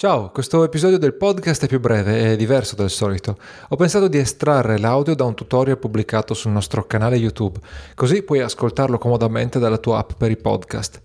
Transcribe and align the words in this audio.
Ciao, 0.00 0.30
questo 0.30 0.62
episodio 0.62 0.96
del 0.96 1.14
podcast 1.14 1.64
è 1.64 1.66
più 1.66 1.80
breve 1.80 2.30
e 2.30 2.36
diverso 2.36 2.76
del 2.76 2.88
solito. 2.88 3.36
Ho 3.70 3.74
pensato 3.74 4.06
di 4.06 4.16
estrarre 4.16 4.78
l'audio 4.78 5.16
da 5.16 5.24
un 5.24 5.34
tutorial 5.34 5.76
pubblicato 5.76 6.34
sul 6.34 6.52
nostro 6.52 6.86
canale 6.86 7.16
YouTube, 7.16 7.58
così 7.96 8.22
puoi 8.22 8.38
ascoltarlo 8.38 8.96
comodamente 8.96 9.58
dalla 9.58 9.78
tua 9.78 9.98
app 9.98 10.12
per 10.16 10.30
i 10.30 10.36
podcast. 10.36 11.02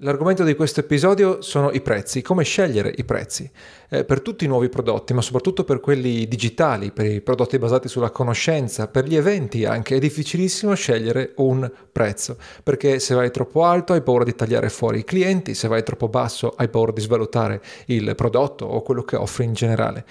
L'argomento 0.00 0.44
di 0.44 0.54
questo 0.54 0.80
episodio 0.80 1.40
sono 1.40 1.70
i 1.70 1.80
prezzi, 1.80 2.20
come 2.20 2.44
scegliere 2.44 2.92
i 2.98 3.04
prezzi 3.04 3.50
eh, 3.88 4.04
per 4.04 4.20
tutti 4.20 4.44
i 4.44 4.46
nuovi 4.46 4.68
prodotti, 4.68 5.14
ma 5.14 5.22
soprattutto 5.22 5.64
per 5.64 5.80
quelli 5.80 6.28
digitali, 6.28 6.92
per 6.92 7.06
i 7.06 7.22
prodotti 7.22 7.58
basati 7.58 7.88
sulla 7.88 8.10
conoscenza, 8.10 8.88
per 8.88 9.06
gli 9.06 9.16
eventi 9.16 9.64
anche. 9.64 9.96
È 9.96 9.98
difficilissimo 9.98 10.74
scegliere 10.74 11.32
un 11.36 11.72
prezzo, 11.90 12.36
perché 12.62 12.98
se 12.98 13.14
vai 13.14 13.30
troppo 13.30 13.64
alto 13.64 13.94
hai 13.94 14.02
paura 14.02 14.24
di 14.24 14.34
tagliare 14.34 14.68
fuori 14.68 14.98
i 14.98 15.04
clienti, 15.04 15.54
se 15.54 15.66
vai 15.66 15.82
troppo 15.82 16.08
basso 16.08 16.52
hai 16.54 16.68
paura 16.68 16.92
di 16.92 17.00
svalutare 17.00 17.62
il 17.86 18.14
prodotto 18.16 18.66
o 18.66 18.82
quello 18.82 19.02
che 19.02 19.16
offri 19.16 19.44
in 19.44 19.54
generale. 19.54 20.04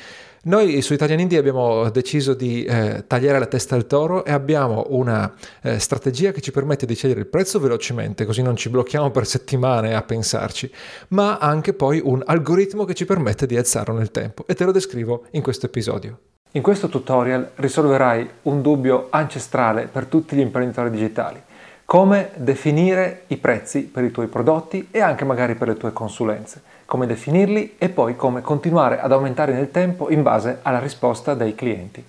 Noi 0.47 0.83
su 0.83 0.93
Italian 0.93 1.21
Indie 1.21 1.39
abbiamo 1.39 1.89
deciso 1.89 2.35
di 2.35 2.63
eh, 2.65 3.05
tagliare 3.07 3.39
la 3.39 3.47
testa 3.47 3.73
al 3.73 3.87
toro 3.87 4.23
e 4.23 4.31
abbiamo 4.31 4.85
una 4.89 5.33
eh, 5.63 5.79
strategia 5.79 6.31
che 6.31 6.39
ci 6.39 6.51
permette 6.51 6.85
di 6.85 6.93
scegliere 6.93 7.21
il 7.21 7.25
prezzo 7.25 7.59
velocemente, 7.59 8.25
così 8.25 8.43
non 8.43 8.55
ci 8.55 8.69
blocchiamo 8.69 9.09
per 9.09 9.25
settimane 9.25 9.95
a 9.95 10.03
pensarci, 10.03 10.71
ma 11.09 11.39
anche 11.39 11.73
poi 11.73 11.99
un 12.03 12.21
algoritmo 12.23 12.85
che 12.85 12.93
ci 12.93 13.05
permette 13.05 13.47
di 13.47 13.57
alzarlo 13.57 13.95
nel 13.95 14.11
tempo 14.11 14.45
e 14.45 14.53
te 14.53 14.65
lo 14.65 14.71
descrivo 14.71 15.25
in 15.31 15.41
questo 15.41 15.65
episodio. 15.65 16.19
In 16.51 16.61
questo 16.61 16.89
tutorial 16.89 17.53
risolverai 17.55 18.29
un 18.43 18.61
dubbio 18.61 19.07
ancestrale 19.09 19.89
per 19.91 20.05
tutti 20.05 20.35
gli 20.35 20.41
imprenditori 20.41 20.91
digitali 20.91 21.41
come 21.85 22.31
definire 22.33 23.25
i 23.27 23.37
prezzi 23.37 23.83
per 23.83 24.03
i 24.03 24.11
tuoi 24.11 24.25
prodotti 24.25 24.87
e 24.89 25.01
anche 25.01 25.23
magari 25.23 25.53
per 25.53 25.67
le 25.67 25.77
tue 25.77 25.93
consulenze, 25.93 26.61
come 26.85 27.05
definirli 27.05 27.75
e 27.77 27.89
poi 27.89 28.15
come 28.15 28.41
continuare 28.41 28.99
ad 28.99 29.11
aumentare 29.11 29.53
nel 29.53 29.69
tempo 29.69 30.09
in 30.09 30.23
base 30.23 30.59
alla 30.63 30.79
risposta 30.79 31.35
dei 31.35 31.53
clienti. 31.53 32.03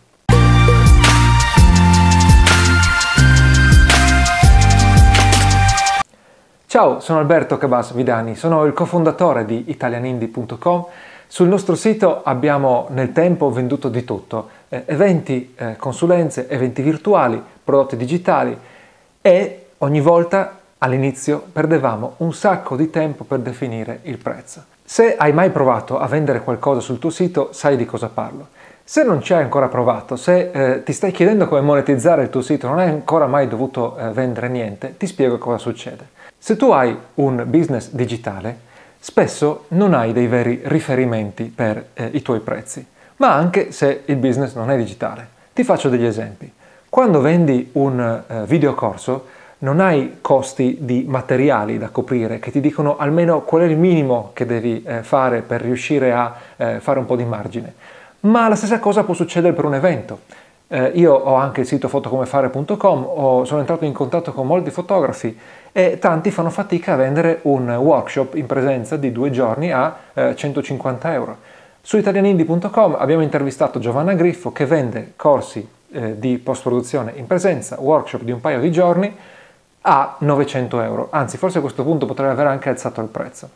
Ciao, 6.69 7.01
sono 7.01 7.19
Alberto 7.21 7.59
Cabas 7.59 7.93
Vidani, 7.93 8.35
sono 8.35 8.65
il 8.65 8.73
cofondatore 8.73 9.45
di 9.45 9.65
italianindie.com. 9.69 10.87
Sul 11.27 11.49
nostro 11.49 11.75
sito 11.75 12.23
abbiamo 12.23 12.87
nel 12.91 13.13
tempo 13.13 13.51
venduto 13.51 13.89
di 13.89 14.05
tutto, 14.05 14.49
eh, 14.69 14.85
eventi, 14.87 15.55
eh, 15.57 15.77
consulenze, 15.77 16.49
eventi 16.49 16.83
virtuali, 16.83 17.43
prodotti 17.63 17.97
digitali 17.97 18.57
e 19.21 19.66
ogni 19.79 20.01
volta 20.01 20.59
all'inizio 20.79 21.45
perdevamo 21.53 22.15
un 22.19 22.33
sacco 22.33 22.77
di 22.77 22.91
tempo 22.91 23.25
per 23.25 23.41
definire 23.41 24.01
il 24.03 24.19
prezzo. 24.19 24.65
Se 24.85 25.17
hai 25.17 25.33
mai 25.33 25.51
provato 25.51 25.99
a 25.99 26.07
vendere 26.07 26.43
qualcosa 26.43 26.81
sul 26.81 26.99
tuo 26.99 27.11
sito, 27.11 27.49
sai 27.53 27.77
di 27.77 27.85
cosa 27.85 28.09
parlo. 28.09 28.49
Se 28.85 29.03
non 29.03 29.21
ci 29.21 29.35
hai 29.35 29.43
ancora 29.43 29.67
provato, 29.67 30.15
se 30.15 30.51
eh, 30.53 30.83
ti 30.85 30.93
stai 30.93 31.11
chiedendo 31.11 31.49
come 31.49 31.61
monetizzare 31.61 32.23
il 32.23 32.31
tuo 32.31 32.41
sito, 32.41 32.69
non 32.69 32.79
hai 32.79 32.89
ancora 32.89 33.27
mai 33.27 33.49
dovuto 33.49 33.99
eh, 33.99 34.11
vendere 34.11 34.49
niente, 34.49 34.97
ti 34.97 35.09
spiego 35.09 35.39
cosa 35.39 35.59
succede. 35.59 36.07
Se 36.39 36.57
tu 36.57 36.71
hai 36.71 36.97
un 37.15 37.43
business 37.49 37.91
digitale, 37.91 38.61
spesso 39.01 39.65
non 39.69 39.93
hai 39.93 40.13
dei 40.13 40.29
veri 40.29 40.61
riferimenti 40.65 41.45
per 41.45 41.89
eh, 41.95 42.11
i 42.13 42.23
tuoi 42.23 42.39
prezzi, 42.39 42.87
ma 43.17 43.35
anche 43.35 43.73
se 43.73 44.03
il 44.05 44.17
business 44.17 44.55
non 44.55 44.71
è 44.71 44.77
digitale. 44.77 45.27
Ti 45.53 45.65
faccio 45.65 45.89
degli 45.89 46.05
esempi. 46.05 46.53
Quando 46.89 47.21
vendi 47.21 47.71
un 47.73 47.99
eh, 48.01 48.45
videocorso, 48.47 49.27
non 49.59 49.81
hai 49.81 50.19
costi 50.21 50.79
di 50.81 51.05
materiali 51.09 51.79
da 51.79 51.89
coprire 51.89 52.39
che 52.39 52.51
ti 52.51 52.61
dicono 52.61 52.99
almeno 52.99 53.41
qual 53.41 53.63
è 53.63 53.65
il 53.65 53.79
minimo 53.79 54.31
che 54.35 54.45
devi 54.45 54.83
eh, 54.83 55.03
fare 55.03 55.41
per 55.41 55.63
riuscire 55.63 56.13
a 56.13 56.35
eh, 56.57 56.81
fare 56.81 56.99
un 56.99 57.07
po' 57.07 57.17
di 57.17 57.25
margine. 57.25 57.73
Ma 58.21 58.49
la 58.49 58.55
stessa 58.55 58.79
cosa 58.79 59.05
può 59.05 59.15
succedere 59.15 59.55
per 59.55 59.65
un 59.65 59.75
evento. 59.75 60.21
Eh, 60.69 60.91
io 60.95 61.15
ho 61.15 61.35
anche 61.37 61.61
il 61.61 61.67
sito 61.67 61.89
fotocomefare.com, 61.89 63.45
sono 63.45 63.61
entrato 63.61 63.85
in 63.85 63.93
contatto 63.93 64.33
con 64.33 64.47
molti 64.47 64.71
fotografi 64.71 65.39
e 65.73 65.99
tanti 65.99 66.31
fanno 66.31 66.51
fatica 66.51 66.95
a 66.95 66.97
vendere 66.97 67.39
un 67.43 67.71
workshop 67.71 68.35
in 68.35 68.47
presenza 68.47 68.97
di 68.97 69.13
due 69.13 69.31
giorni 69.31 69.73
a 69.73 69.97
150 70.35 71.09
eh, 71.09 71.15
euro. 71.15 71.37
Su 71.81 71.97
italianindi.com 71.97 72.97
abbiamo 72.99 73.23
intervistato 73.23 73.79
Giovanna 73.79 74.13
Griffo 74.15 74.53
che 74.53 74.67
vende 74.67 75.13
corsi 75.17 75.67
di 75.89 76.37
post-produzione 76.39 77.13
in 77.15 77.27
presenza, 77.27 77.77
workshop 77.79 78.23
di 78.23 78.33
un 78.33 78.41
paio 78.41 78.61
di 78.61 78.71
giorni 78.73 79.15
a 79.89 80.17
900 80.19 80.81
euro, 80.81 81.09
anzi 81.11 81.37
forse 81.37 81.59
a 81.59 81.61
questo 81.61 81.85
punto 81.85 82.07
potrebbe 82.07 82.33
aver 82.33 82.49
anche 82.49 82.69
alzato 82.69 83.01
il 83.01 83.07
prezzo. 83.07 83.49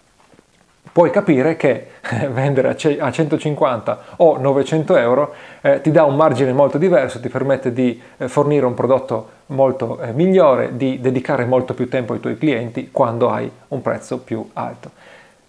Puoi 0.93 1.11
capire 1.11 1.57
che 1.57 1.89
vendere 2.31 2.69
a 2.69 3.11
150 3.11 3.99
o 4.17 4.39
900 4.39 4.97
euro 4.97 5.35
eh, 5.61 5.81
ti 5.81 5.91
dà 5.91 6.05
un 6.05 6.15
margine 6.15 6.53
molto 6.53 6.79
diverso, 6.79 7.19
ti 7.19 7.29
permette 7.29 7.73
di 7.73 8.01
eh, 8.17 8.29
fornire 8.29 8.65
un 8.65 8.75
prodotto 8.75 9.29
molto 9.47 10.01
eh, 10.01 10.13
migliore, 10.13 10.77
di 10.77 11.01
dedicare 11.01 11.45
molto 11.45 11.75
più 11.75 11.89
tempo 11.89 12.13
ai 12.13 12.21
tuoi 12.21 12.39
clienti 12.39 12.91
quando 12.93 13.31
hai 13.31 13.51
un 13.69 13.83
prezzo 13.83 14.19
più 14.19 14.49
alto. 14.53 14.91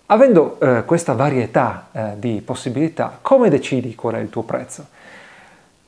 Avendo 0.08 0.60
eh, 0.60 0.84
questa 0.86 1.14
varietà 1.14 1.90
eh, 1.92 2.12
di 2.16 2.42
possibilità, 2.44 3.20
come 3.22 3.50
decidi 3.50 3.94
qual 3.94 4.16
è 4.16 4.20
il 4.20 4.30
tuo 4.30 4.42
prezzo? 4.42 4.86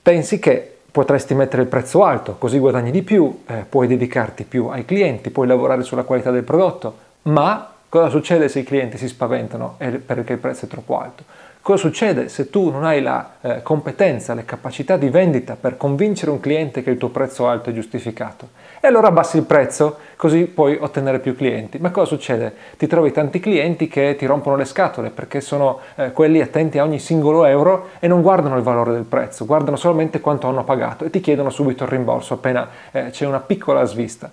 Pensi 0.02 0.38
che 0.38 0.72
Potresti 0.94 1.34
mettere 1.34 1.64
il 1.64 1.70
prezzo 1.70 2.04
alto, 2.04 2.36
così 2.38 2.59
guadagni 2.59 2.92
di 2.92 3.02
più, 3.02 3.42
eh, 3.48 3.66
puoi 3.68 3.88
dedicarti 3.88 4.44
più 4.44 4.68
ai 4.68 4.86
clienti, 4.86 5.31
puoi 5.31 5.48
lavorare 5.48 5.81
sulla 5.81 6.04
qualità 6.04 6.30
del 6.30 6.44
prodotto, 6.44 6.96
ma 7.24 7.68
cosa 7.90 8.09
succede 8.09 8.48
se 8.48 8.59
i 8.59 8.64
clienti 8.64 9.00
si 9.00 9.08
spaventano 9.08 9.76
perché 10.06 10.34
il 10.34 10.38
prezzo 10.38 10.66
è 10.66 10.68
troppo 10.68 11.00
alto? 11.00 11.24
Cosa 11.63 11.78
succede 11.78 12.28
se 12.28 12.50
tu 12.50 12.69
non 12.69 12.84
hai 12.84 13.01
la 13.01 13.35
eh, 13.40 13.62
competenza, 13.62 14.34
le 14.34 14.44
capacità 14.44 14.97
di 14.97 15.07
vendita 15.07 15.56
per 15.57 15.78
convincere 15.78 16.29
un 16.29 16.41
cliente 16.41 16.84
che 16.84 16.90
il 16.90 16.97
tuo 16.97 17.07
prezzo 17.07 17.47
alto 17.47 17.69
è 17.69 17.74
giustificato? 17.74 18.50
E 18.81 18.88
allora 18.88 19.07
abbassi 19.07 19.38
il 19.38 19.44
prezzo 19.44 19.96
così 20.18 20.44
puoi 20.44 20.78
ottenere 20.78 21.19
più 21.19 21.38
clienti. 21.38 21.78
Ma 21.78 21.90
cosa 21.91 22.07
succede? 22.07 22.53
Ti 22.75 22.85
trovi 22.85 23.13
tanti 23.13 23.40
clienti 23.40 23.88
che 23.88 24.18
ti 24.18 24.25
rompono 24.25 24.57
le 24.57 24.66
scatole 24.66 25.09
perché 25.09 25.40
sono 25.40 25.79
eh, 25.96 26.12
quelli 26.12 26.41
attenti 26.41 26.79
a 26.79 26.84
ogni 26.84 27.00
singolo 27.00 27.46
euro 27.46 27.91
e 28.00 28.09
non 28.09 28.22
guardano 28.22 28.57
il 28.57 28.63
valore 28.63 28.91
del 28.91 29.03
prezzo, 29.03 29.45
guardano 29.45 29.78
solamente 29.78 30.19
quanto 30.19 30.50
hanno 30.50 30.66
pagato 30.66 31.06
e 31.06 31.09
ti 31.09 31.22
chiedono 31.22 31.50
subito 31.50 31.85
il 31.85 31.90
rimborso 31.91 32.34
appena 32.34 32.68
eh, 32.91 33.06
c'è 33.12 33.25
una 33.25 33.40
piccola 33.40 33.85
svista 33.85 34.30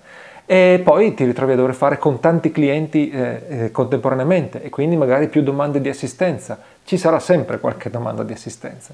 e 0.50 0.80
poi 0.82 1.14
ti 1.14 1.24
ritrovi 1.24 1.52
a 1.52 1.54
dover 1.54 1.74
fare 1.74 1.96
con 1.96 2.18
tanti 2.18 2.50
clienti 2.50 3.08
eh, 3.08 3.42
eh, 3.48 3.70
contemporaneamente 3.70 4.60
e 4.60 4.68
quindi 4.68 4.96
magari 4.96 5.28
più 5.28 5.44
domande 5.44 5.80
di 5.80 5.88
assistenza. 5.88 6.58
Ci 6.82 6.98
sarà 6.98 7.20
sempre 7.20 7.60
qualche 7.60 7.88
domanda 7.88 8.24
di 8.24 8.32
assistenza. 8.32 8.92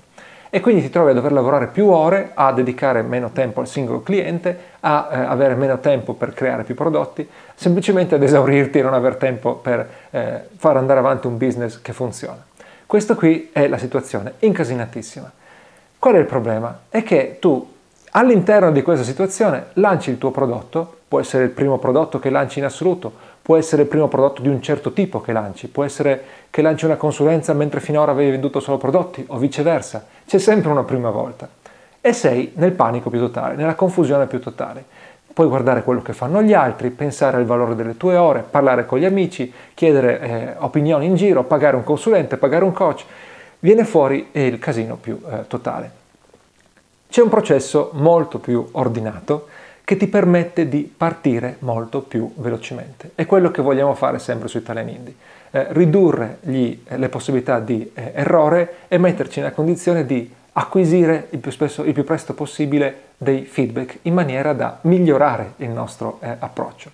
E 0.51 0.61
quindi 0.61 0.83
ti 0.83 0.91
trovi 0.91 1.13
a 1.13 1.15
dover 1.15 1.33
lavorare 1.33 1.69
più 1.69 1.87
ore, 1.87 2.33
a 2.35 2.53
dedicare 2.53 3.01
meno 3.01 3.31
tempo 3.31 3.61
al 3.61 3.69
singolo 3.69 4.03
cliente, 4.03 4.59
a 4.81 5.09
eh, 5.11 5.17
avere 5.17 5.55
meno 5.55 5.79
tempo 5.79 6.13
per 6.13 6.35
creare 6.35 6.63
più 6.63 6.75
prodotti, 6.75 7.27
semplicemente 7.55 8.17
ad 8.17 8.23
esaurirti 8.23 8.81
e 8.81 8.83
non 8.83 8.93
aver 8.93 9.17
tempo 9.17 9.55
per 9.55 9.89
eh, 10.11 10.41
far 10.59 10.77
andare 10.77 10.99
avanti 10.99 11.27
un 11.27 11.39
business 11.39 11.81
che 11.81 11.95
funziona. 11.95 12.45
Questa 12.85 13.15
qui 13.15 13.49
è 13.51 13.67
la 13.67 13.79
situazione 13.79 14.35
incasinatissima. 14.41 15.33
Qual 15.99 16.17
è 16.17 16.19
il 16.19 16.27
problema? 16.27 16.81
È 16.91 17.03
che 17.03 17.39
tu 17.41 17.76
all'interno 18.19 18.73
di 18.73 18.83
questa 18.83 19.05
situazione 19.05 19.67
lanci 19.75 20.11
il 20.11 20.19
tuo 20.19 20.31
prodotto 20.31 20.97
può 21.09 21.21
essere 21.21 21.45
il 21.45 21.51
primo 21.51 21.79
prodotto 21.79 22.19
che 22.19 22.31
lanci 22.31 22.59
in 22.59 22.65
assoluto, 22.65 23.13
può 23.41 23.57
essere 23.57 23.83
il 23.83 23.89
primo 23.89 24.09
prodotto 24.09 24.43
di 24.43 24.49
un 24.49 24.61
certo 24.61 24.93
tipo 24.93 25.21
che 25.21 25.33
lanci, 25.33 25.69
può 25.69 25.85
essere 25.85 26.23
che 26.51 26.63
lanci 26.63 26.85
una 26.85 26.97
consulenza 26.97 27.53
mentre 27.53 27.81
finora 27.81 28.11
avevi 28.11 28.33
venduto 28.33 28.59
solo 28.59 28.77
prodotti 28.77 29.25
o 29.29 29.39
viceversa, 29.39 30.05
c'è 30.27 30.39
sempre 30.39 30.71
una 30.71 30.83
prima 30.83 31.11
volta. 31.11 31.49
E 32.01 32.13
sei 32.13 32.53
nel 32.57 32.73
panico 32.73 33.11
più 33.11 33.21
totale, 33.21 33.55
nella 33.55 33.75
confusione 33.75 34.27
più 34.27 34.41
totale. 34.41 34.85
Puoi 35.33 35.49
guardare 35.49 35.83
quello 35.83 36.03
che 36.03 36.13
fanno 36.13 36.43
gli 36.43 36.55
altri, 36.55 36.91
pensare 36.91 37.37
al 37.37 37.45
valore 37.45 37.75
delle 37.75 37.97
tue 37.97 38.17
ore, 38.17 38.45
parlare 38.49 38.87
con 38.87 38.99
gli 38.99 39.05
amici, 39.05 39.53
chiedere 39.75 40.21
eh, 40.21 40.55
opinioni 40.59 41.07
in 41.07 41.15
giro, 41.15 41.45
pagare 41.45 41.77
un 41.77 41.85
consulente, 41.85 42.37
pagare 42.37 42.65
un 42.65 42.73
coach. 42.73 43.05
Viene 43.59 43.85
fuori 43.85 44.29
il 44.33 44.59
casino 44.59 44.97
più 44.97 45.21
eh, 45.31 45.47
totale. 45.47 46.05
C'è 47.09 47.23
un 47.23 47.29
processo 47.29 47.91
molto 47.95 48.39
più 48.39 48.67
ordinato 48.73 49.49
che 49.85 49.97
ti 49.97 50.09
permette 50.09 50.69
di 50.69 50.93
partire 50.95 51.57
molto 51.61 52.03
più 52.03 52.31
velocemente. 52.37 53.13
È 53.15 53.25
quello 53.25 53.53
che 53.53 53.63
vogliamo 53.63 53.95
fare 53.95 54.19
sempre 54.19 54.49
su 54.49 54.59
Italian 54.59 54.89
Indie. 54.89 55.15
Eh, 55.53 55.67
ridurre 55.71 56.39
gli, 56.41 56.77
eh, 56.85 56.99
le 56.99 57.09
possibilità 57.09 57.61
di 57.61 57.89
eh, 57.95 58.11
errore 58.15 58.79
e 58.89 58.99
metterci 58.99 59.39
nella 59.39 59.53
condizione 59.53 60.05
di 60.05 60.29
acquisire 60.55 61.29
il 61.31 61.39
più, 61.39 61.53
spesso, 61.53 61.85
il 61.85 61.93
più, 61.93 62.03
presto 62.03 62.35
possibile 62.35 63.03
dei 63.17 63.45
feedback 63.45 63.99
in 64.03 64.15
maniera 64.15 64.53
da 64.53 64.79
migliorare 64.83 65.53
il 65.59 65.69
nostro 65.69 66.19
eh, 66.21 66.35
approccio. 66.37 66.91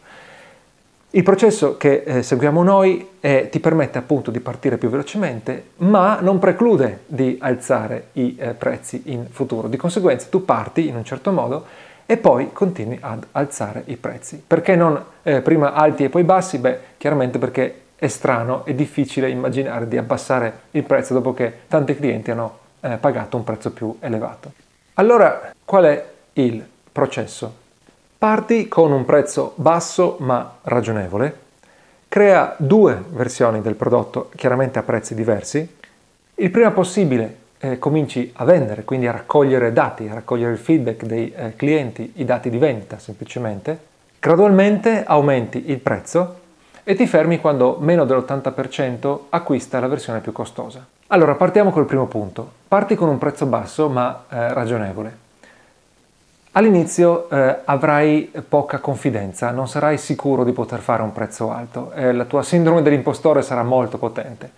Il 1.15 1.25
processo 1.25 1.77
che 1.77 2.05
eh, 2.07 2.23
seguiamo 2.23 2.63
noi 2.63 3.07
eh, 3.21 3.51
ti 3.51 3.61
permette 3.61 3.99
appunto 3.99 4.31
di 4.31 4.41
partire 4.41 4.79
più 4.79 4.89
velocemente, 4.89 5.73
ma 5.77 6.21
non 6.23 6.39
preclude 6.39 7.01
di 7.05 7.37
alzare 7.39 8.07
i 8.13 8.35
eh, 8.39 8.55
prezzi 8.55 9.03
in 9.07 9.27
futuro. 9.29 9.69
Di 9.69 9.77
conseguenza 9.77 10.29
tu 10.31 10.47
parti 10.47 10.89
in 10.89 10.97
un 10.97 11.05
certo 11.05 11.31
modo 11.31 11.67
e 12.07 12.17
poi 12.17 12.51
continui 12.55 12.97
ad 12.99 13.27
alzare 13.33 13.83
i 13.89 13.97
prezzi. 13.99 14.43
Perché 14.45 14.75
non 14.75 15.05
eh, 15.23 15.43
prima 15.43 15.75
alti 15.75 16.05
e 16.05 16.09
poi 16.09 16.25
bassi? 16.25 16.57
Beh, 16.57 16.79
chiaramente 16.97 17.39
perché 17.39 17.81
è 17.95 18.09
strano 18.09 18.65
e 18.65 18.75
difficile 18.75 19.29
immaginare 19.29 19.87
di 19.89 19.99
abbassare 19.99 20.61
il 20.71 20.85
prezzo 20.85 21.13
dopo 21.13 21.35
che 21.35 21.53
tanti 21.69 21.95
clienti 21.95 22.31
hanno 22.31 22.59
eh, 22.81 22.97
pagato 22.97 23.37
un 23.37 23.45
prezzo 23.45 23.71
più 23.71 23.95
elevato. 24.01 24.53
Allora, 24.95 25.53
qual 25.63 25.85
è 25.85 26.05
il 26.33 26.65
processo? 26.91 27.61
Parti 28.23 28.69
con 28.69 28.93
un 28.93 29.05
prezzo 29.05 29.53
basso 29.57 30.15
ma 30.21 30.59
ragionevole, 30.63 31.39
crea 32.07 32.55
due 32.57 33.03
versioni 33.09 33.61
del 33.61 33.75
prodotto, 33.75 34.31
chiaramente 34.37 34.79
a 34.79 34.85
prezzi 34.85 35.17
diversi. 35.17 35.77
Il 36.37 36.51
prima 36.53 36.71
possibile 36.71 37.37
eh, 37.59 37.81
cominci 37.81 38.31
a 38.37 38.45
vendere, 38.45 38.85
quindi 38.85 39.09
a 39.09 39.11
raccogliere 39.11 39.73
dati, 39.73 40.07
a 40.07 40.15
raccogliere 40.15 40.53
il 40.53 40.59
feedback 40.59 41.03
dei 41.03 41.33
eh, 41.33 41.57
clienti, 41.57 42.13
i 42.19 42.25
dati 42.25 42.49
di 42.49 42.59
vendita 42.59 43.01
semplicemente. 43.01 43.77
Gradualmente 44.21 45.03
aumenti 45.05 45.73
il 45.73 45.79
prezzo 45.79 46.37
e 46.85 46.95
ti 46.95 47.09
fermi 47.09 47.41
quando 47.41 47.79
meno 47.81 48.05
dell'80% 48.05 49.19
acquista 49.31 49.81
la 49.81 49.89
versione 49.89 50.21
più 50.21 50.31
costosa. 50.31 50.87
Allora 51.09 51.35
partiamo 51.35 51.73
col 51.73 51.87
primo 51.87 52.07
punto. 52.07 52.49
Parti 52.69 52.95
con 52.95 53.09
un 53.09 53.19
prezzo 53.19 53.47
basso 53.47 53.89
ma 53.89 54.27
eh, 54.29 54.53
ragionevole. 54.53 55.22
All'inizio 56.55 57.31
eh, 57.31 57.61
avrai 57.65 58.31
poca 58.47 58.79
confidenza, 58.79 59.53
non 59.53 59.69
sarai 59.69 59.97
sicuro 59.97 60.45
di 60.45 60.53
poter 60.53 60.81
fare 60.81 61.01
un 61.01 61.11
prezzo 61.11 61.51
alto, 61.51 61.93
eh, 61.93 62.13
la 62.13 62.27
tua 62.27 62.43
sindrome 62.43 62.83
dell'impostore 62.83 63.41
sarà 63.41 63.63
molto 63.63 63.97
potente. 63.97 64.51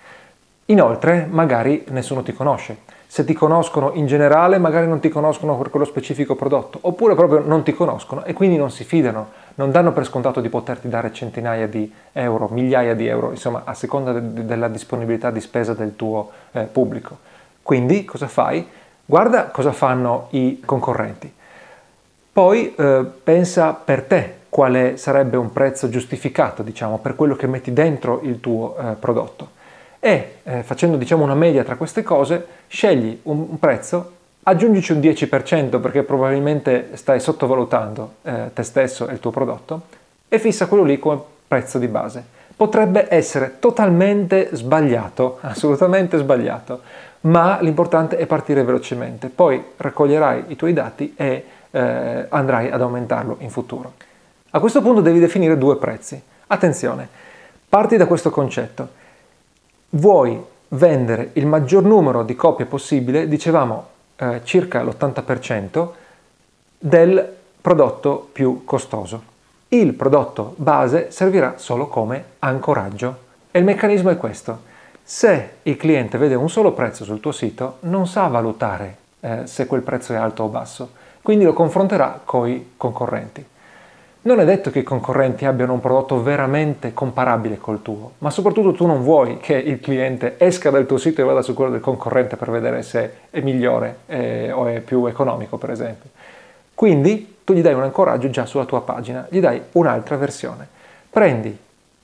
Inoltre, 0.66 1.24
magari 1.30 1.84
nessuno 1.90 2.24
ti 2.24 2.32
conosce. 2.32 2.78
Se 3.06 3.24
ti 3.24 3.32
conoscono 3.32 3.92
in 3.94 4.06
generale, 4.06 4.58
magari 4.58 4.88
non 4.88 4.98
ti 4.98 5.08
conoscono 5.08 5.56
per 5.56 5.70
quello 5.70 5.86
specifico 5.86 6.34
prodotto, 6.34 6.78
oppure 6.80 7.14
proprio 7.14 7.44
non 7.46 7.62
ti 7.62 7.72
conoscono 7.72 8.24
e 8.24 8.32
quindi 8.32 8.56
non 8.56 8.72
si 8.72 8.82
fidano, 8.82 9.28
non 9.54 9.70
danno 9.70 9.92
per 9.92 10.04
scontato 10.04 10.40
di 10.40 10.48
poterti 10.48 10.88
dare 10.88 11.12
centinaia 11.12 11.68
di 11.68 11.88
euro, 12.10 12.48
migliaia 12.50 12.96
di 12.96 13.06
euro, 13.06 13.30
insomma, 13.30 13.62
a 13.64 13.74
seconda 13.74 14.10
de- 14.18 14.44
della 14.44 14.66
disponibilità 14.66 15.30
di 15.30 15.40
spesa 15.40 15.74
del 15.74 15.94
tuo 15.94 16.32
eh, 16.50 16.62
pubblico. 16.62 17.18
Quindi 17.62 18.04
cosa 18.04 18.26
fai? 18.26 18.66
Guarda 19.04 19.44
cosa 19.44 19.70
fanno 19.70 20.26
i 20.30 20.60
concorrenti 20.66 21.42
poi 22.34 22.74
eh, 22.74 23.04
pensa 23.22 23.72
per 23.74 24.02
te 24.02 24.34
quale 24.48 24.96
sarebbe 24.96 25.36
un 25.36 25.52
prezzo 25.52 25.88
giustificato, 25.88 26.64
diciamo, 26.64 26.98
per 26.98 27.14
quello 27.14 27.36
che 27.36 27.46
metti 27.46 27.72
dentro 27.72 28.20
il 28.24 28.40
tuo 28.40 28.76
eh, 28.76 28.94
prodotto. 28.98 29.50
E 30.00 30.38
eh, 30.42 30.64
facendo 30.64 30.96
diciamo 30.96 31.22
una 31.22 31.36
media 31.36 31.62
tra 31.62 31.76
queste 31.76 32.02
cose, 32.02 32.44
scegli 32.66 33.20
un, 33.22 33.46
un 33.50 33.58
prezzo, 33.60 34.10
aggiungici 34.42 34.90
un 34.90 34.98
10% 34.98 35.80
perché 35.80 36.02
probabilmente 36.02 36.90
stai 36.94 37.20
sottovalutando 37.20 38.14
eh, 38.22 38.50
te 38.52 38.62
stesso 38.64 39.06
e 39.06 39.12
il 39.12 39.20
tuo 39.20 39.30
prodotto 39.30 39.82
e 40.28 40.38
fissa 40.40 40.66
quello 40.66 40.82
lì 40.82 40.98
come 40.98 41.20
prezzo 41.46 41.78
di 41.78 41.86
base. 41.86 42.22
Potrebbe 42.56 43.06
essere 43.10 43.58
totalmente 43.60 44.48
sbagliato, 44.52 45.38
assolutamente 45.42 46.18
sbagliato, 46.18 46.80
ma 47.22 47.58
l'importante 47.60 48.16
è 48.16 48.26
partire 48.26 48.64
velocemente. 48.64 49.28
Poi 49.28 49.62
raccoglierai 49.76 50.46
i 50.48 50.56
tuoi 50.56 50.72
dati 50.72 51.14
e 51.16 51.44
eh, 51.74 52.26
andrai 52.28 52.70
ad 52.70 52.80
aumentarlo 52.80 53.36
in 53.40 53.50
futuro. 53.50 53.94
A 54.50 54.60
questo 54.60 54.80
punto 54.80 55.00
devi 55.00 55.18
definire 55.18 55.58
due 55.58 55.76
prezzi. 55.76 56.20
Attenzione, 56.46 57.08
parti 57.68 57.96
da 57.96 58.06
questo 58.06 58.30
concetto. 58.30 59.02
Vuoi 59.90 60.40
vendere 60.68 61.30
il 61.32 61.46
maggior 61.46 61.82
numero 61.82 62.22
di 62.22 62.36
copie 62.36 62.66
possibile, 62.66 63.26
dicevamo 63.26 63.86
eh, 64.16 64.40
circa 64.44 64.82
l'80% 64.82 65.88
del 66.78 67.34
prodotto 67.60 68.28
più 68.32 68.62
costoso. 68.64 69.32
Il 69.68 69.94
prodotto 69.94 70.54
base 70.56 71.10
servirà 71.10 71.54
solo 71.56 71.88
come 71.88 72.24
ancoraggio 72.38 73.18
e 73.50 73.58
il 73.58 73.64
meccanismo 73.64 74.10
è 74.10 74.16
questo. 74.16 74.72
Se 75.02 75.50
il 75.62 75.76
cliente 75.76 76.18
vede 76.18 76.36
un 76.36 76.48
solo 76.48 76.72
prezzo 76.72 77.02
sul 77.02 77.20
tuo 77.20 77.32
sito, 77.32 77.78
non 77.80 78.06
sa 78.06 78.28
valutare 78.28 78.96
eh, 79.18 79.40
se 79.46 79.66
quel 79.66 79.82
prezzo 79.82 80.12
è 80.12 80.16
alto 80.16 80.44
o 80.44 80.48
basso 80.48 81.02
quindi 81.24 81.46
lo 81.46 81.54
confronterà 81.54 82.20
con 82.22 82.46
i 82.46 82.72
concorrenti. 82.76 83.42
Non 84.22 84.40
è 84.40 84.44
detto 84.44 84.70
che 84.70 84.80
i 84.80 84.82
concorrenti 84.82 85.46
abbiano 85.46 85.72
un 85.72 85.80
prodotto 85.80 86.22
veramente 86.22 86.92
comparabile 86.92 87.56
col 87.56 87.80
tuo, 87.80 88.12
ma 88.18 88.28
soprattutto 88.28 88.72
tu 88.72 88.84
non 88.84 89.02
vuoi 89.02 89.38
che 89.38 89.54
il 89.54 89.80
cliente 89.80 90.34
esca 90.36 90.68
dal 90.68 90.84
tuo 90.84 90.98
sito 90.98 91.22
e 91.22 91.24
vada 91.24 91.40
su 91.40 91.54
quello 91.54 91.70
del 91.70 91.80
concorrente 91.80 92.36
per 92.36 92.50
vedere 92.50 92.82
se 92.82 93.12
è 93.30 93.40
migliore 93.40 94.00
eh, 94.04 94.52
o 94.52 94.66
è 94.66 94.80
più 94.80 95.06
economico, 95.06 95.56
per 95.56 95.70
esempio. 95.70 96.10
Quindi 96.74 97.36
tu 97.42 97.54
gli 97.54 97.62
dai 97.62 97.72
un 97.72 97.84
ancoraggio 97.84 98.28
già 98.28 98.44
sulla 98.44 98.66
tua 98.66 98.82
pagina, 98.82 99.26
gli 99.30 99.40
dai 99.40 99.62
un'altra 99.72 100.18
versione. 100.18 100.68
Prendi 101.08 101.56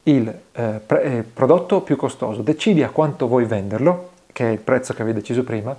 il 0.04 0.34
eh, 0.52 0.80
pre- 0.86 1.02
eh, 1.02 1.22
prodotto 1.24 1.82
più 1.82 1.96
costoso, 1.96 2.40
decidi 2.40 2.82
a 2.82 2.88
quanto 2.88 3.28
vuoi 3.28 3.44
venderlo, 3.44 4.12
che 4.32 4.48
è 4.48 4.50
il 4.50 4.60
prezzo 4.60 4.94
che 4.94 5.02
avevi 5.02 5.20
deciso 5.20 5.44
prima, 5.44 5.76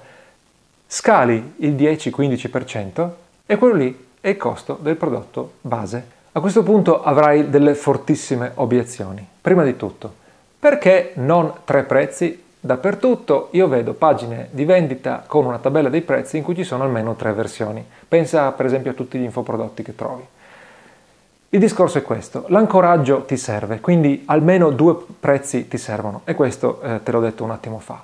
scali 0.85 1.53
il 1.57 1.73
10-15% 1.73 3.09
e 3.51 3.57
quello 3.57 3.73
lì 3.73 4.07
è 4.21 4.29
il 4.29 4.37
costo 4.37 4.77
del 4.79 4.95
prodotto 4.95 5.55
base. 5.59 6.05
A 6.31 6.39
questo 6.39 6.63
punto 6.63 7.03
avrai 7.03 7.49
delle 7.49 7.75
fortissime 7.75 8.53
obiezioni. 8.55 9.27
Prima 9.41 9.65
di 9.65 9.75
tutto, 9.75 10.13
perché 10.57 11.11
non 11.15 11.51
tre 11.65 11.83
prezzi 11.83 12.41
dappertutto? 12.57 13.49
Io 13.51 13.67
vedo 13.67 13.91
pagine 13.91 14.47
di 14.51 14.63
vendita 14.63 15.25
con 15.27 15.43
una 15.43 15.57
tabella 15.57 15.89
dei 15.89 15.99
prezzi 15.99 16.37
in 16.37 16.43
cui 16.43 16.55
ci 16.55 16.63
sono 16.63 16.83
almeno 16.83 17.15
tre 17.15 17.33
versioni. 17.33 17.85
Pensa 18.07 18.49
per 18.53 18.67
esempio 18.67 18.91
a 18.91 18.93
tutti 18.93 19.19
gli 19.19 19.23
infoprodotti 19.23 19.83
che 19.83 19.95
trovi. 19.95 20.25
Il 21.49 21.59
discorso 21.59 21.97
è 21.97 22.03
questo, 22.03 22.45
l'ancoraggio 22.47 23.23
ti 23.23 23.35
serve, 23.35 23.81
quindi 23.81 24.23
almeno 24.27 24.69
due 24.69 24.95
prezzi 25.19 25.67
ti 25.67 25.77
servono 25.77 26.21
e 26.23 26.35
questo 26.35 26.81
eh, 26.81 27.03
te 27.03 27.11
l'ho 27.11 27.19
detto 27.19 27.43
un 27.43 27.51
attimo 27.51 27.79
fa. 27.79 28.01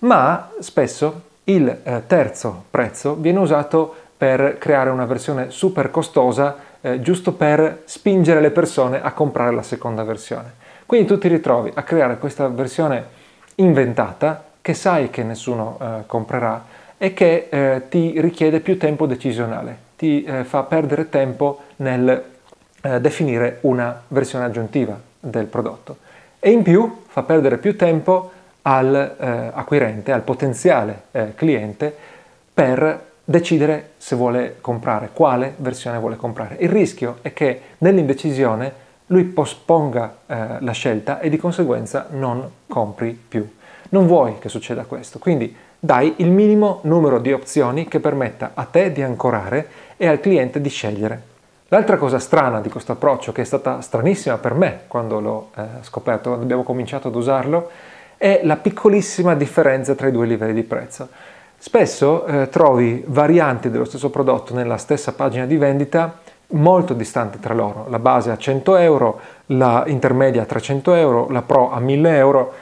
Ma 0.00 0.50
spesso 0.58 1.32
il 1.44 1.68
eh, 1.68 2.02
terzo 2.06 2.64
prezzo 2.70 3.14
viene 3.14 3.38
usato 3.38 3.96
per 4.16 4.58
creare 4.58 4.90
una 4.90 5.06
versione 5.06 5.50
super 5.50 5.90
costosa 5.90 6.56
eh, 6.80 7.00
giusto 7.00 7.32
per 7.32 7.82
spingere 7.84 8.40
le 8.40 8.50
persone 8.50 9.02
a 9.02 9.12
comprare 9.12 9.54
la 9.54 9.62
seconda 9.62 10.04
versione. 10.04 10.52
Quindi 10.86 11.06
tu 11.06 11.18
ti 11.18 11.28
ritrovi 11.28 11.70
a 11.74 11.82
creare 11.82 12.18
questa 12.18 12.48
versione 12.48 13.22
inventata 13.56 14.44
che 14.60 14.74
sai 14.74 15.10
che 15.10 15.22
nessuno 15.22 15.78
eh, 15.80 15.86
comprerà 16.06 16.64
e 16.98 17.14
che 17.14 17.48
eh, 17.50 17.82
ti 17.88 18.20
richiede 18.20 18.60
più 18.60 18.78
tempo 18.78 19.06
decisionale, 19.06 19.76
ti 19.96 20.24
eh, 20.24 20.44
fa 20.44 20.62
perdere 20.62 21.08
tempo 21.08 21.60
nel 21.76 22.22
eh, 22.82 23.00
definire 23.00 23.58
una 23.62 24.02
versione 24.08 24.44
aggiuntiva 24.44 24.98
del 25.18 25.46
prodotto 25.46 25.96
e 26.38 26.50
in 26.50 26.62
più 26.62 27.02
fa 27.06 27.22
perdere 27.22 27.56
più 27.56 27.76
tempo 27.76 28.30
all'acquirente, 28.62 30.12
al 30.12 30.22
potenziale 30.22 31.02
cliente 31.34 31.94
per 32.52 33.12
decidere 33.24 33.92
se 33.96 34.16
vuole 34.16 34.56
comprare, 34.60 35.10
quale 35.12 35.54
versione 35.56 35.98
vuole 35.98 36.16
comprare. 36.16 36.56
Il 36.60 36.68
rischio 36.68 37.18
è 37.22 37.32
che 37.32 37.60
nell'indecisione 37.78 38.82
lui 39.06 39.24
posponga 39.24 40.16
eh, 40.26 40.36
la 40.60 40.72
scelta 40.72 41.20
e 41.20 41.28
di 41.28 41.36
conseguenza 41.36 42.06
non 42.10 42.48
compri 42.66 43.12
più. 43.12 43.48
Non 43.90 44.06
vuoi 44.06 44.38
che 44.38 44.48
succeda 44.48 44.84
questo, 44.84 45.18
quindi 45.18 45.54
dai 45.78 46.14
il 46.16 46.30
minimo 46.30 46.80
numero 46.82 47.18
di 47.18 47.32
opzioni 47.32 47.86
che 47.86 48.00
permetta 48.00 48.52
a 48.54 48.64
te 48.64 48.90
di 48.92 49.02
ancorare 49.02 49.68
e 49.96 50.06
al 50.06 50.20
cliente 50.20 50.60
di 50.60 50.68
scegliere. 50.68 51.32
L'altra 51.68 51.96
cosa 51.96 52.18
strana 52.18 52.60
di 52.60 52.68
questo 52.68 52.92
approccio, 52.92 53.32
che 53.32 53.42
è 53.42 53.44
stata 53.44 53.80
stranissima 53.80 54.38
per 54.38 54.54
me 54.54 54.80
quando 54.86 55.20
l'ho 55.20 55.50
eh, 55.56 55.62
scoperto, 55.82 56.28
quando 56.28 56.44
abbiamo 56.44 56.62
cominciato 56.62 57.08
ad 57.08 57.14
usarlo, 57.14 57.70
è 58.16 58.40
la 58.44 58.56
piccolissima 58.56 59.34
differenza 59.34 59.94
tra 59.94 60.06
i 60.06 60.12
due 60.12 60.26
livelli 60.26 60.54
di 60.54 60.62
prezzo. 60.62 61.08
Spesso 61.66 62.26
eh, 62.26 62.50
trovi 62.50 63.02
varianti 63.06 63.70
dello 63.70 63.86
stesso 63.86 64.10
prodotto 64.10 64.52
nella 64.52 64.76
stessa 64.76 65.14
pagina 65.14 65.46
di 65.46 65.56
vendita 65.56 66.18
molto 66.48 66.92
distanti 66.92 67.40
tra 67.40 67.54
loro, 67.54 67.86
la 67.88 67.98
base 67.98 68.30
a 68.30 68.36
100 68.36 68.76
euro, 68.76 69.18
la 69.46 69.82
intermedia 69.86 70.42
a 70.42 70.44
300 70.44 70.92
euro, 70.92 71.26
la 71.30 71.40
pro 71.40 71.72
a 71.72 71.80
1000 71.80 72.16
euro 72.16 72.52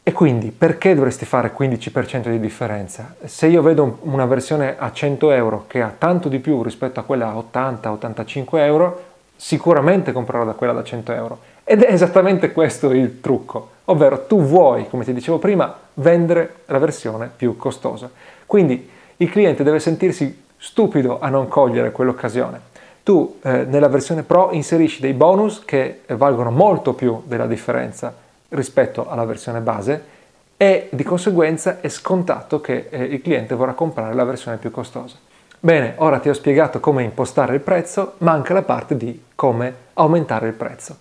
e 0.00 0.12
quindi 0.12 0.52
perché 0.52 0.94
dovresti 0.94 1.24
fare 1.24 1.52
15% 1.58 2.28
di 2.28 2.38
differenza? 2.38 3.16
Se 3.24 3.48
io 3.48 3.62
vedo 3.62 3.98
una 4.02 4.26
versione 4.26 4.76
a 4.78 4.92
100 4.92 5.32
euro 5.32 5.64
che 5.66 5.82
ha 5.82 5.92
tanto 5.98 6.28
di 6.28 6.38
più 6.38 6.62
rispetto 6.62 7.00
a 7.00 7.02
quella 7.02 7.30
a 7.30 7.44
80-85 7.52 8.46
euro, 8.58 9.02
sicuramente 9.34 10.12
comprerò 10.12 10.44
da 10.44 10.52
quella 10.52 10.72
da 10.72 10.84
100 10.84 11.12
euro. 11.12 11.38
Ed 11.64 11.82
è 11.82 11.92
esattamente 11.92 12.52
questo 12.52 12.92
il 12.92 13.20
trucco, 13.20 13.70
ovvero 13.86 14.24
tu 14.26 14.40
vuoi, 14.40 14.88
come 14.88 15.02
ti 15.02 15.12
dicevo 15.12 15.38
prima, 15.38 15.76
vendere 15.94 16.58
la 16.66 16.78
versione 16.78 17.28
più 17.34 17.56
costosa. 17.56 18.08
Quindi 18.46 18.88
il 19.16 19.30
cliente 19.30 19.62
deve 19.62 19.80
sentirsi 19.80 20.44
stupido 20.56 21.18
a 21.20 21.28
non 21.28 21.48
cogliere 21.48 21.92
quell'occasione. 21.92 22.74
Tu 23.02 23.38
eh, 23.42 23.64
nella 23.64 23.88
versione 23.88 24.22
Pro 24.22 24.50
inserisci 24.52 25.00
dei 25.00 25.12
bonus 25.12 25.64
che 25.64 26.00
valgono 26.08 26.50
molto 26.50 26.94
più 26.94 27.22
della 27.26 27.46
differenza 27.46 28.14
rispetto 28.50 29.08
alla 29.08 29.24
versione 29.24 29.60
base 29.60 30.14
e 30.56 30.88
di 30.90 31.02
conseguenza 31.02 31.80
è 31.80 31.88
scontato 31.88 32.60
che 32.60 32.86
eh, 32.90 33.04
il 33.04 33.20
cliente 33.20 33.54
vorrà 33.54 33.74
comprare 33.74 34.14
la 34.14 34.24
versione 34.24 34.56
più 34.56 34.70
costosa. 34.70 35.16
Bene, 35.58 35.94
ora 35.96 36.18
ti 36.18 36.28
ho 36.28 36.32
spiegato 36.32 36.80
come 36.80 37.02
impostare 37.02 37.54
il 37.54 37.60
prezzo, 37.60 38.14
manca 38.18 38.54
la 38.54 38.62
parte 38.62 38.96
di 38.96 39.22
come 39.34 39.74
aumentare 39.94 40.48
il 40.48 40.54
prezzo. 40.54 40.96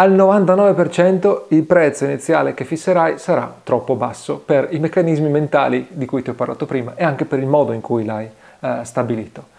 Al 0.00 0.14
99% 0.14 1.42
il 1.48 1.64
prezzo 1.64 2.04
iniziale 2.04 2.54
che 2.54 2.64
fisserai 2.64 3.18
sarà 3.18 3.52
troppo 3.64 3.96
basso 3.96 4.38
per 4.38 4.68
i 4.70 4.78
meccanismi 4.78 5.28
mentali 5.28 5.88
di 5.90 6.06
cui 6.06 6.22
ti 6.22 6.30
ho 6.30 6.34
parlato 6.34 6.66
prima 6.66 6.94
e 6.94 7.02
anche 7.02 7.24
per 7.24 7.40
il 7.40 7.46
modo 7.46 7.72
in 7.72 7.80
cui 7.80 8.04
l'hai 8.04 8.28
eh, 8.60 8.80
stabilito. 8.84 9.56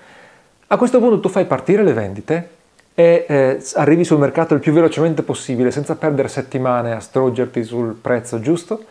A 0.68 0.78
questo 0.78 1.00
punto 1.00 1.20
tu 1.20 1.28
fai 1.28 1.44
partire 1.44 1.84
le 1.84 1.92
vendite 1.92 2.50
e 2.96 3.26
eh, 3.28 3.64
arrivi 3.76 4.06
sul 4.06 4.18
mercato 4.18 4.54
il 4.54 4.62
più 4.62 4.72
velocemente 4.72 5.24
possibile 5.24 5.72
senza 5.72 5.98
perdere 5.98 6.30
settimane 6.30 6.94
a 6.94 7.02
struggerti 7.02 7.62
sul 7.66 7.94
prezzo 7.96 8.40
giusto. 8.40 8.86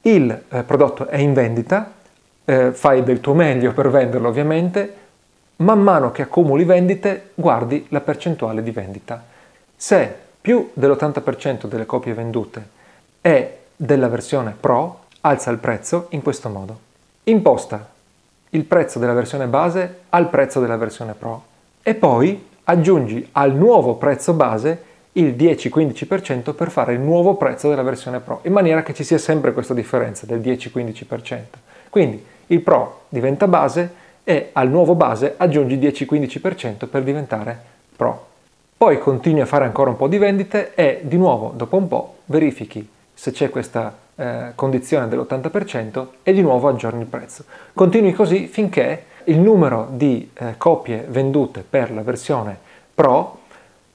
Il 0.00 0.42
eh, 0.48 0.62
prodotto 0.62 1.06
è 1.06 1.18
in 1.18 1.34
vendita, 1.34 1.92
eh, 2.46 2.72
fai 2.72 3.02
del 3.02 3.20
tuo 3.20 3.34
meglio 3.34 3.72
per 3.72 3.90
venderlo 3.90 4.28
ovviamente, 4.28 4.94
man 5.56 5.82
mano 5.82 6.12
che 6.12 6.22
accumuli 6.22 6.64
vendite 6.64 7.32
guardi 7.34 7.84
la 7.90 8.00
percentuale 8.00 8.62
di 8.62 8.70
vendita. 8.70 9.22
Se 9.76 10.30
più 10.42 10.70
dell'80% 10.74 11.66
delle 11.66 11.86
copie 11.86 12.14
vendute 12.14 12.68
è 13.20 13.58
della 13.76 14.08
versione 14.08 14.54
Pro, 14.58 15.04
alza 15.20 15.52
il 15.52 15.58
prezzo 15.58 16.08
in 16.10 16.20
questo 16.20 16.48
modo. 16.48 16.78
Imposta 17.24 17.88
il 18.50 18.64
prezzo 18.64 18.98
della 18.98 19.12
versione 19.12 19.46
base 19.46 20.00
al 20.08 20.28
prezzo 20.28 20.60
della 20.60 20.76
versione 20.76 21.14
Pro 21.14 21.44
e 21.82 21.94
poi 21.94 22.48
aggiungi 22.64 23.28
al 23.32 23.54
nuovo 23.54 23.94
prezzo 23.94 24.32
base 24.32 24.90
il 25.12 25.34
10-15% 25.36 26.54
per 26.54 26.70
fare 26.70 26.94
il 26.94 27.00
nuovo 27.00 27.36
prezzo 27.36 27.68
della 27.68 27.82
versione 27.82 28.18
Pro, 28.18 28.40
in 28.42 28.52
maniera 28.52 28.82
che 28.82 28.94
ci 28.94 29.04
sia 29.04 29.18
sempre 29.18 29.52
questa 29.52 29.74
differenza 29.74 30.26
del 30.26 30.40
10-15%. 30.40 31.40
Quindi 31.88 32.24
il 32.46 32.60
Pro 32.60 33.02
diventa 33.08 33.46
base 33.46 34.00
e 34.24 34.50
al 34.52 34.68
nuovo 34.68 34.96
base 34.96 35.34
aggiungi 35.36 35.78
10-15% 35.78 36.88
per 36.88 37.04
diventare 37.04 37.60
Pro. 37.94 38.30
Poi 38.82 38.98
continui 38.98 39.42
a 39.42 39.46
fare 39.46 39.64
ancora 39.64 39.90
un 39.90 39.96
po' 39.96 40.08
di 40.08 40.18
vendite 40.18 40.74
e 40.74 41.02
di 41.04 41.16
nuovo 41.16 41.52
dopo 41.54 41.76
un 41.76 41.86
po' 41.86 42.14
verifichi 42.24 42.84
se 43.14 43.30
c'è 43.30 43.48
questa 43.48 43.96
eh, 44.16 44.54
condizione 44.56 45.06
dell'80% 45.06 46.06
e 46.24 46.32
di 46.32 46.42
nuovo 46.42 46.66
aggiorni 46.66 47.02
il 47.02 47.06
prezzo. 47.06 47.44
Continui 47.74 48.12
così 48.12 48.48
finché 48.48 49.04
il 49.26 49.38
numero 49.38 49.86
di 49.92 50.28
eh, 50.34 50.56
copie 50.56 51.06
vendute 51.08 51.62
per 51.62 51.92
la 51.92 52.02
versione 52.02 52.58
Pro 52.92 53.41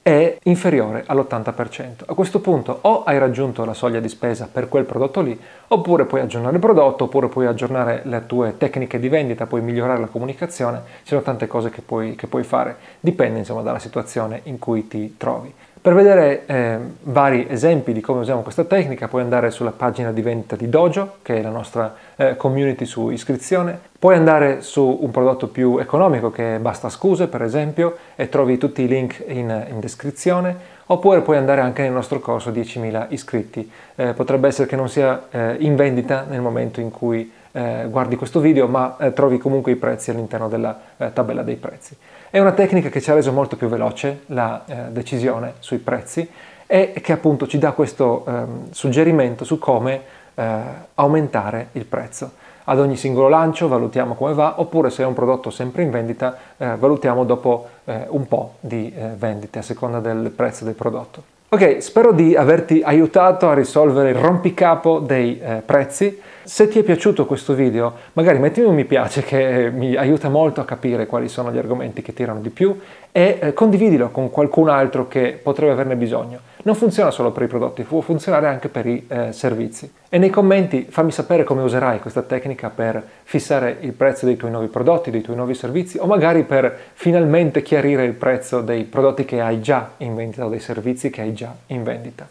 è 0.08 0.38
inferiore 0.44 1.04
all'80%. 1.06 2.04
A 2.06 2.14
questo 2.14 2.40
punto 2.40 2.78
o 2.80 3.04
hai 3.04 3.20
raggiunto 3.20 3.66
la 3.66 3.74
soglia 3.74 4.00
di 4.00 4.08
spesa 4.08 4.48
per 4.50 4.70
quel 4.70 4.86
prodotto 4.86 5.20
lì, 5.20 5.38
oppure 5.68 6.06
puoi 6.06 6.22
aggiornare 6.22 6.54
il 6.54 6.62
prodotto, 6.62 7.04
oppure 7.04 7.28
puoi 7.28 7.46
aggiornare 7.46 8.04
le 8.06 8.26
tue 8.26 8.56
tecniche 8.58 9.00
di 9.00 9.10
vendita, 9.10 9.48
puoi 9.48 9.60
migliorare 9.60 10.00
la 10.00 10.08
comunicazione, 10.08 10.82
ci 11.00 11.10
sono 11.10 11.24
tante 11.24 11.48
cose 11.48 11.72
che 11.72 11.82
puoi, 11.82 12.16
che 12.16 12.28
puoi 12.28 12.44
fare, 12.44 12.78
dipende 13.02 13.40
insomma 13.40 13.64
dalla 13.64 13.80
situazione 13.80 14.40
in 14.44 14.60
cui 14.60 14.88
ti 14.88 15.18
trovi. 15.18 15.54
Per 15.88 15.96
vedere 15.96 16.46
eh, 16.48 16.78
vari 17.04 17.48
esempi 17.50 17.94
di 17.94 18.02
come 18.02 18.20
usiamo 18.20 18.42
questa 18.42 18.66
tecnica 18.66 19.08
puoi 19.08 19.22
andare 19.22 19.52
sulla 19.52 19.72
pagina 19.72 20.12
di 20.12 20.22
vendita 20.22 20.58
di 20.58 20.68
Dojo, 20.68 21.20
che 21.22 21.38
è 21.38 21.42
la 21.42 21.50
nostra 21.50 21.96
eh, 22.18 22.36
community 22.36 22.84
su 22.84 23.10
iscrizione, 23.10 23.80
puoi 23.98 24.18
andare 24.18 24.62
su 24.64 24.98
un 25.00 25.10
prodotto 25.12 25.48
più 25.48 25.78
economico 25.78 26.30
che 26.30 26.56
è 26.56 26.60
Basta 26.60 26.90
Scuse 26.90 27.30
per 27.30 27.42
esempio 27.42 27.96
e 28.18 28.28
trovi 28.28 28.58
tutti 28.58 28.82
i 28.82 28.88
link 28.90 29.24
in, 29.28 29.66
in 29.70 29.80
descrizione, 29.80 30.54
oppure 30.88 31.22
puoi 31.22 31.38
andare 31.38 31.62
anche 31.62 31.84
nel 31.84 31.94
nostro 31.94 32.20
corso 32.20 32.52
10.000 32.52 33.06
iscritti. 33.08 33.72
Eh, 33.96 34.12
potrebbe 34.12 34.50
essere 34.50 34.68
che 34.68 34.76
non 34.76 34.90
sia 34.90 35.28
eh, 35.32 35.56
in 35.60 35.78
vendita 35.78 36.26
nel 36.28 36.42
momento 36.42 36.82
in 36.82 36.92
cui 36.92 37.32
eh, 37.54 37.86
guardi 37.90 38.18
questo 38.18 38.42
video, 38.42 38.68
ma 38.68 38.98
eh, 39.00 39.14
trovi 39.14 39.38
comunque 39.38 39.72
i 39.72 39.78
prezzi 39.78 40.10
all'interno 40.10 40.50
della 40.50 40.78
tabella 41.14 41.44
dei 41.44 41.56
prezzi. 41.56 41.96
È 42.30 42.40
una 42.40 42.52
tecnica 42.52 42.90
che 42.90 43.00
ci 43.00 43.10
ha 43.10 43.14
reso 43.14 43.32
molto 43.32 43.56
più 43.56 43.70
veloce 43.70 44.24
la 44.28 44.64
eh, 44.66 44.76
decisione 44.90 45.54
sui 45.60 45.78
prezzi 45.78 46.30
e 46.66 46.92
che 47.02 47.14
appunto 47.14 47.48
ci 47.48 47.58
dà 47.58 47.72
questo 47.72 48.26
eh, 48.28 48.44
suggerimento 48.72 49.46
su 49.46 49.58
come 49.58 50.02
eh, 50.36 50.54
aumentare 50.96 51.70
il 51.72 51.86
prezzo. 51.86 52.32
Ad 52.66 52.80
ogni 52.80 52.98
singolo 52.98 53.30
lancio 53.30 53.70
valutiamo 53.70 54.14
come 54.14 54.34
va, 54.34 54.60
oppure 54.60 54.90
se 54.90 55.04
è 55.04 55.06
un 55.06 55.14
prodotto 55.14 55.50
sempre 55.50 55.84
in 55.84 55.90
vendita, 55.90 56.38
eh, 56.58 56.76
valutiamo 56.76 57.24
dopo 57.24 57.70
eh, 57.86 58.06
un 58.10 58.28
po' 58.28 58.56
di 58.60 58.94
eh, 58.94 59.08
vendite 59.16 59.60
a 59.60 59.62
seconda 59.62 60.02
del 60.02 60.30
prezzo 60.30 60.66
del 60.66 60.74
prodotto. 60.74 61.37
Ok, 61.50 61.78
spero 61.82 62.12
di 62.12 62.36
averti 62.36 62.82
aiutato 62.84 63.48
a 63.48 63.54
risolvere 63.54 64.10
il 64.10 64.16
rompicapo 64.16 65.00
dei 65.00 65.42
prezzi. 65.66 66.20
Se 66.44 66.68
ti 66.68 66.78
è 66.78 66.84
piaciuto 66.84 67.26
questo 67.26 67.54
video, 67.54 67.94
magari 68.14 68.38
mettimi 68.38 68.66
un 68.66 68.76
mi 68.76 68.84
piace 68.84 69.24
che 69.24 69.72
mi 69.74 69.96
aiuta 69.96 70.28
molto 70.28 70.60
a 70.60 70.66
capire 70.66 71.06
quali 71.06 71.30
sono 71.30 71.50
gli 71.50 71.58
argomenti 71.58 72.02
che 72.02 72.12
tirano 72.12 72.42
di 72.42 72.50
più 72.50 72.78
e 73.18 73.40
eh, 73.42 73.54
condividilo 73.56 74.10
con 74.12 74.30
qualcun 74.30 74.70
altro 74.70 75.08
che 75.08 75.40
potrebbe 75.42 75.72
averne 75.72 75.96
bisogno. 75.96 76.38
Non 76.62 76.76
funziona 76.76 77.10
solo 77.10 77.32
per 77.32 77.42
i 77.42 77.48
prodotti, 77.48 77.82
può 77.82 78.00
funzionare 78.02 78.46
anche 78.46 78.70
per 78.70 78.86
i 78.86 79.08
eh, 79.08 79.32
servizi. 79.32 79.92
E 80.08 80.20
nei 80.20 80.30
commenti 80.30 80.86
fammi 80.88 81.10
sapere 81.10 81.44
come 81.44 81.64
userai 81.64 82.00
questa 82.00 82.22
tecnica 82.22 82.70
per 82.70 83.04
fissare 83.24 83.78
il 83.80 83.94
prezzo 83.94 84.28
dei 84.28 84.38
tuoi 84.38 84.52
nuovi 84.52 84.68
prodotti, 84.68 85.10
dei 85.10 85.22
tuoi 85.22 85.36
nuovi 85.36 85.56
servizi 85.56 85.98
o 85.98 86.06
magari 86.06 86.44
per 86.44 86.78
finalmente 86.94 87.64
chiarire 87.64 88.06
il 88.06 88.14
prezzo 88.14 88.62
dei 88.62 88.84
prodotti 88.84 89.26
che 89.26 89.42
hai 89.42 89.62
già 89.62 89.94
in 89.98 90.14
vendita 90.14 90.46
o 90.46 90.50
dei 90.50 90.60
servizi 90.60 91.10
che 91.10 91.22
hai 91.22 91.34
già 91.34 91.56
in 91.68 91.82
vendita. 91.82 92.30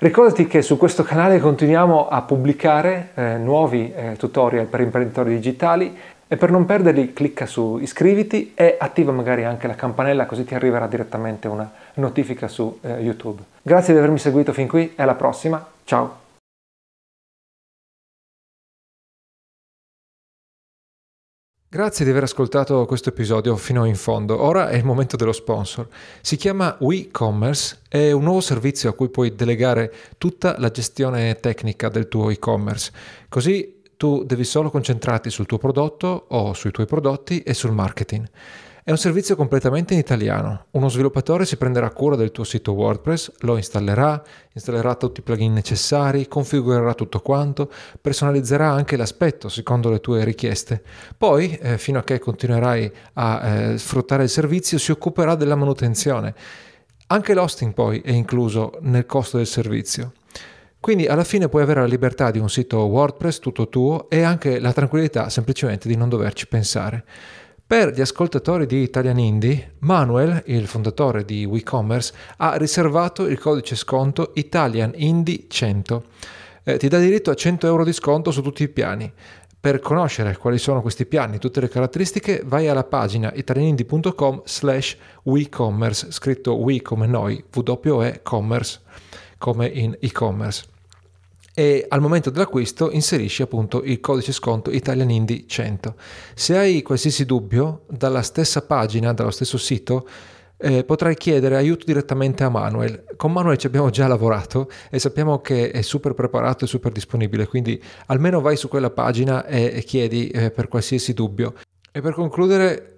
Ricordati 0.00 0.46
che 0.46 0.62
su 0.62 0.78
questo 0.78 1.02
canale 1.02 1.40
continuiamo 1.40 2.06
a 2.06 2.22
pubblicare 2.22 3.08
eh, 3.16 3.36
nuovi 3.36 3.92
eh, 3.92 4.14
tutorial 4.16 4.66
per 4.66 4.78
imprenditori 4.78 5.34
digitali 5.34 5.92
e 6.28 6.36
per 6.36 6.50
non 6.50 6.66
perderli 6.66 7.12
clicca 7.14 7.46
su 7.46 7.78
iscriviti 7.80 8.52
e 8.54 8.76
attiva 8.78 9.10
magari 9.12 9.44
anche 9.44 9.66
la 9.66 9.74
campanella 9.74 10.26
così 10.26 10.44
ti 10.44 10.54
arriverà 10.54 10.86
direttamente 10.86 11.48
una 11.48 11.70
notifica 11.94 12.46
su 12.46 12.78
eh, 12.82 13.00
YouTube. 13.00 13.42
Grazie 13.62 13.94
di 13.94 13.98
avermi 13.98 14.18
seguito 14.18 14.52
fin 14.52 14.68
qui 14.68 14.92
e 14.94 15.02
alla 15.02 15.14
prossima, 15.14 15.66
ciao! 15.84 16.26
Grazie 21.70 22.06
di 22.06 22.12
aver 22.12 22.22
ascoltato 22.22 22.86
questo 22.86 23.10
episodio 23.10 23.54
fino 23.56 23.84
in 23.84 23.94
fondo. 23.94 24.42
Ora 24.42 24.70
è 24.70 24.76
il 24.76 24.86
momento 24.86 25.16
dello 25.16 25.32
sponsor. 25.32 25.86
Si 26.22 26.36
chiama 26.36 26.74
WeCommerce, 26.80 27.80
è 27.90 28.10
un 28.10 28.22
nuovo 28.22 28.40
servizio 28.40 28.88
a 28.88 28.94
cui 28.94 29.10
puoi 29.10 29.34
delegare 29.34 29.92
tutta 30.16 30.58
la 30.58 30.70
gestione 30.70 31.38
tecnica 31.40 31.90
del 31.90 32.08
tuo 32.08 32.30
e-commerce. 32.30 32.90
Così 33.28 33.77
tu 33.98 34.22
devi 34.24 34.44
solo 34.44 34.70
concentrarti 34.70 35.28
sul 35.28 35.44
tuo 35.44 35.58
prodotto 35.58 36.26
o 36.28 36.54
sui 36.54 36.70
tuoi 36.70 36.86
prodotti 36.86 37.42
e 37.42 37.52
sul 37.52 37.72
marketing. 37.72 38.26
È 38.84 38.90
un 38.90 38.96
servizio 38.96 39.36
completamente 39.36 39.92
in 39.92 39.98
italiano. 39.98 40.66
Uno 40.70 40.88
sviluppatore 40.88 41.44
si 41.44 41.58
prenderà 41.58 41.90
cura 41.90 42.16
del 42.16 42.30
tuo 42.30 42.44
sito 42.44 42.72
WordPress, 42.72 43.32
lo 43.40 43.56
installerà, 43.56 44.22
installerà 44.54 44.94
tutti 44.94 45.20
i 45.20 45.22
plugin 45.22 45.52
necessari, 45.52 46.28
configurerà 46.28 46.94
tutto 46.94 47.20
quanto, 47.20 47.70
personalizzerà 48.00 48.70
anche 48.70 48.96
l'aspetto 48.96 49.50
secondo 49.50 49.90
le 49.90 50.00
tue 50.00 50.24
richieste. 50.24 50.82
Poi, 51.18 51.58
eh, 51.60 51.76
fino 51.76 51.98
a 51.98 52.02
che 52.04 52.18
continuerai 52.18 52.90
a 53.14 53.46
eh, 53.46 53.78
sfruttare 53.78 54.22
il 54.22 54.30
servizio, 54.30 54.78
si 54.78 54.90
occuperà 54.90 55.34
della 55.34 55.56
manutenzione. 55.56 56.34
Anche 57.08 57.34
l'hosting 57.34 57.74
poi 57.74 58.00
è 58.00 58.12
incluso 58.12 58.78
nel 58.80 59.06
costo 59.06 59.38
del 59.38 59.46
servizio. 59.46 60.12
Quindi 60.80 61.06
alla 61.06 61.24
fine 61.24 61.48
puoi 61.48 61.62
avere 61.62 61.80
la 61.80 61.86
libertà 61.86 62.30
di 62.30 62.38
un 62.38 62.48
sito 62.48 62.78
WordPress 62.86 63.40
tutto 63.40 63.68
tuo 63.68 64.08
e 64.08 64.22
anche 64.22 64.60
la 64.60 64.72
tranquillità 64.72 65.28
semplicemente 65.28 65.88
di 65.88 65.96
non 65.96 66.08
doverci 66.08 66.46
pensare. 66.46 67.04
Per 67.68 67.92
gli 67.92 68.00
ascoltatori 68.00 68.64
di 68.64 68.80
Italian 68.80 69.18
Indie, 69.18 69.74
Manuel, 69.80 70.42
il 70.46 70.66
fondatore 70.66 71.26
di 71.26 71.44
WeCommerce, 71.44 72.14
ha 72.38 72.56
riservato 72.56 73.26
il 73.26 73.38
codice 73.38 73.76
sconto 73.76 74.30
Italian 74.36 74.92
Indie 74.94 75.44
100. 75.48 76.04
Eh, 76.64 76.78
ti 76.78 76.88
dà 76.88 76.98
diritto 76.98 77.30
a 77.30 77.34
100 77.34 77.66
euro 77.66 77.84
di 77.84 77.92
sconto 77.92 78.30
su 78.30 78.40
tutti 78.40 78.62
i 78.62 78.68
piani. 78.68 79.12
Per 79.60 79.80
conoscere 79.80 80.36
quali 80.38 80.56
sono 80.56 80.80
questi 80.80 81.04
piani, 81.04 81.36
tutte 81.38 81.60
le 81.60 81.68
caratteristiche, 81.68 82.42
vai 82.46 82.68
alla 82.68 82.84
pagina 82.84 83.32
italianindie.com 83.34 84.42
slash 84.46 84.96
WeCommerce, 85.24 86.10
scritto 86.10 86.54
We 86.54 86.80
come 86.80 87.06
noi, 87.06 87.44
W-E 87.52 88.20
commerce, 88.22 88.80
come 89.38 89.66
in 89.68 89.96
e-commerce 90.00 90.76
e 91.58 91.84
al 91.88 92.00
momento 92.00 92.30
dell'acquisto 92.30 92.88
inserisci 92.92 93.42
appunto 93.42 93.82
il 93.82 93.98
codice 93.98 94.30
sconto 94.30 94.70
Italian 94.70 95.10
Indie 95.10 95.42
100. 95.44 95.96
Se 96.32 96.56
hai 96.56 96.82
qualsiasi 96.82 97.24
dubbio, 97.24 97.82
dalla 97.88 98.22
stessa 98.22 98.62
pagina, 98.62 99.12
dallo 99.12 99.32
stesso 99.32 99.58
sito, 99.58 100.06
eh, 100.56 100.84
potrai 100.84 101.16
chiedere 101.16 101.56
aiuto 101.56 101.84
direttamente 101.84 102.44
a 102.44 102.48
Manuel. 102.48 103.02
Con 103.16 103.32
Manuel 103.32 103.56
ci 103.56 103.66
abbiamo 103.66 103.90
già 103.90 104.06
lavorato 104.06 104.70
e 104.88 105.00
sappiamo 105.00 105.40
che 105.40 105.72
è 105.72 105.82
super 105.82 106.14
preparato 106.14 106.64
e 106.64 106.68
super 106.68 106.92
disponibile, 106.92 107.48
quindi 107.48 107.82
almeno 108.06 108.40
vai 108.40 108.54
su 108.56 108.68
quella 108.68 108.90
pagina 108.90 109.44
e, 109.44 109.72
e 109.74 109.82
chiedi 109.82 110.28
eh, 110.28 110.52
per 110.52 110.68
qualsiasi 110.68 111.12
dubbio. 111.12 111.54
E 111.90 112.00
per 112.00 112.12
concludere 112.12 112.97